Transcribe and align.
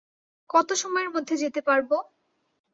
কত 0.49 0.69
সময়ের 0.73 1.09
মধ্যে 1.09 1.35
যেতে 1.37 1.61
পারব? 1.61 1.89